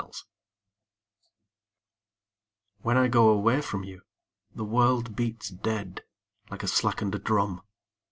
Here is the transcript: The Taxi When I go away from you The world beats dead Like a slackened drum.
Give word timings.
The 0.01 0.07
Taxi 0.07 0.23
When 2.81 2.97
I 2.97 3.07
go 3.07 3.29
away 3.29 3.61
from 3.61 3.83
you 3.83 4.01
The 4.55 4.65
world 4.65 5.15
beats 5.15 5.49
dead 5.49 6.01
Like 6.49 6.63
a 6.63 6.67
slackened 6.67 7.23
drum. 7.23 7.61